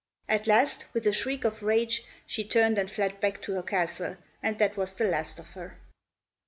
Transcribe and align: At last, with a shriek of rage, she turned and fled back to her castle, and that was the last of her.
At 0.27 0.47
last, 0.47 0.87
with 0.93 1.05
a 1.05 1.13
shriek 1.13 1.43
of 1.43 1.61
rage, 1.61 2.03
she 2.25 2.43
turned 2.43 2.79
and 2.79 2.89
fled 2.89 3.19
back 3.19 3.39
to 3.43 3.51
her 3.51 3.61
castle, 3.61 4.17
and 4.41 4.57
that 4.57 4.75
was 4.75 4.93
the 4.93 5.05
last 5.05 5.37
of 5.37 5.51
her. 5.51 5.77